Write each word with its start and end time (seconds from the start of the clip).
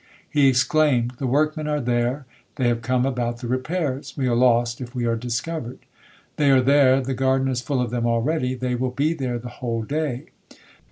He 0.27 0.47
exclaimed, 0.47 1.13
'The 1.19 1.27
workmen 1.27 1.67
are 1.67 1.79
there, 1.79 2.25
they 2.55 2.67
have 2.69 2.81
come 2.81 3.05
about 3.05 3.37
the 3.37 3.47
repairs, 3.47 4.17
we 4.17 4.25
are 4.27 4.35
lost 4.35 4.81
if 4.81 4.95
we 4.95 5.05
are 5.05 5.15
discovered. 5.15 5.77
They 6.37 6.49
are 6.49 6.59
there, 6.59 7.01
the 7.01 7.13
garden 7.13 7.49
is 7.49 7.61
full 7.61 7.79
of 7.79 7.91
them 7.91 8.07
already, 8.07 8.55
they 8.55 8.73
will 8.73 8.89
be 8.89 9.13
there 9.13 9.37
the 9.37 9.49
whole 9.61 9.83
day. 9.83 10.25